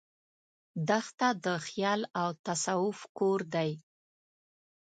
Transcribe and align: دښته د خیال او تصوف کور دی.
دښته 0.87 1.29
د 1.43 1.45
خیال 1.65 2.01
او 2.21 2.29
تصوف 2.45 2.99
کور 3.17 3.39
دی. 3.53 3.71